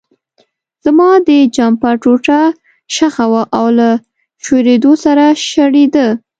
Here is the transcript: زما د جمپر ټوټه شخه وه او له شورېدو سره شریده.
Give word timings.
زما 0.85 1.09
د 1.27 1.29
جمپر 1.55 1.93
ټوټه 2.03 2.39
شخه 2.95 3.25
وه 3.31 3.43
او 3.57 3.65
له 3.77 3.89
شورېدو 4.45 4.91
سره 5.05 5.25
شریده. 5.49 6.07